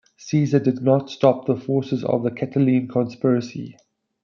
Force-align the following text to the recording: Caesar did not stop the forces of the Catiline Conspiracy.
Caesar 0.17 0.57
did 0.57 0.81
not 0.81 1.11
stop 1.11 1.45
the 1.45 1.55
forces 1.55 2.03
of 2.03 2.23
the 2.23 2.31
Catiline 2.31 2.87
Conspiracy. 2.89 3.77